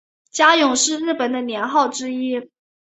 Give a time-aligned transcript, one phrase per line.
[0.31, 2.49] 嘉永是日本的年号之一。